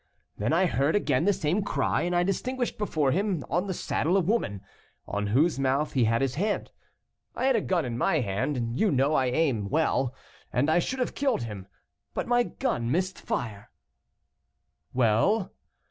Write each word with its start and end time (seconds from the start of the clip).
Then 0.35 0.51
I 0.51 0.65
heard 0.65 0.95
again 0.95 1.25
the 1.25 1.31
same 1.31 1.61
cry, 1.61 2.01
and 2.01 2.15
I 2.15 2.23
distinguished 2.23 2.79
before 2.79 3.11
him 3.11 3.43
on 3.51 3.67
the 3.67 3.73
saddle 3.75 4.17
a 4.17 4.19
woman, 4.19 4.61
on 5.07 5.27
whose 5.27 5.59
mouth 5.59 5.93
he 5.93 6.05
had 6.05 6.23
his 6.23 6.33
hand. 6.33 6.71
I 7.35 7.45
had 7.45 7.55
a 7.55 7.61
gun 7.61 7.85
in 7.85 7.99
my 7.99 8.19
hand 8.21 8.79
you 8.79 8.89
know 8.89 9.13
I 9.13 9.27
aim 9.27 9.69
well, 9.69 10.15
and 10.51 10.71
I 10.71 10.79
should 10.79 10.97
have 10.97 11.13
killed 11.13 11.43
him, 11.43 11.67
but 12.15 12.25
my 12.27 12.41
gun 12.41 12.89
missed 12.89 13.19
fire." 13.21 13.69
"Well?" 14.91 15.53